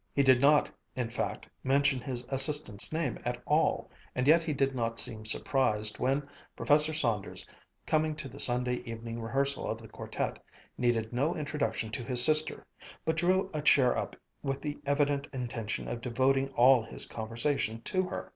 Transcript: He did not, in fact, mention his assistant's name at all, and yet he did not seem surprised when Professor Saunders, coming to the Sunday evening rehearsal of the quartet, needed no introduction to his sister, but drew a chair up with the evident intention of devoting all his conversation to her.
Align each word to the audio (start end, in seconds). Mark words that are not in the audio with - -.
He 0.15 0.23
did 0.23 0.41
not, 0.41 0.67
in 0.95 1.11
fact, 1.11 1.47
mention 1.63 2.01
his 2.01 2.25
assistant's 2.29 2.91
name 2.91 3.19
at 3.23 3.39
all, 3.45 3.91
and 4.15 4.27
yet 4.27 4.41
he 4.41 4.51
did 4.51 4.73
not 4.73 4.97
seem 4.97 5.25
surprised 5.25 5.99
when 5.99 6.27
Professor 6.55 6.91
Saunders, 6.91 7.45
coming 7.85 8.15
to 8.15 8.27
the 8.27 8.39
Sunday 8.39 8.77
evening 8.77 9.21
rehearsal 9.21 9.67
of 9.69 9.77
the 9.79 9.87
quartet, 9.87 10.43
needed 10.75 11.13
no 11.13 11.35
introduction 11.35 11.91
to 11.91 12.03
his 12.03 12.25
sister, 12.25 12.65
but 13.05 13.15
drew 13.15 13.51
a 13.53 13.61
chair 13.61 13.95
up 13.95 14.15
with 14.41 14.59
the 14.59 14.79
evident 14.87 15.27
intention 15.33 15.87
of 15.87 16.01
devoting 16.01 16.49
all 16.53 16.81
his 16.81 17.05
conversation 17.05 17.79
to 17.83 18.01
her. 18.07 18.27